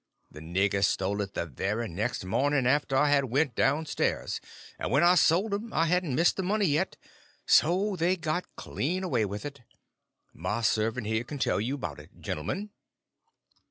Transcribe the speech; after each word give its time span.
The 0.31 0.39
niggers 0.39 0.85
stole 0.85 1.21
it 1.21 1.35
the 1.35 1.45
very 1.45 1.87
next 1.87 2.25
mornin' 2.25 2.65
after 2.65 2.95
I 2.95 3.09
had 3.09 3.25
went 3.25 3.53
down 3.53 3.85
stairs; 3.85 4.41
and 4.79 4.89
when 4.89 5.03
I 5.03 5.13
sold 5.13 5.53
'em 5.53 5.71
I 5.71 5.85
hadn't 5.85 6.15
missed 6.15 6.37
the 6.37 6.41
money 6.41 6.65
yit, 6.65 6.97
so 7.45 7.95
they 7.95 8.15
got 8.17 8.55
clean 8.55 9.03
away 9.03 9.25
with 9.25 9.45
it. 9.45 9.61
My 10.33 10.61
servant 10.63 11.05
here 11.05 11.23
k'n 11.23 11.37
tell 11.39 11.61
you 11.61 11.77
'bout 11.77 11.99
it, 11.99 12.19
gentlemen." 12.19 12.71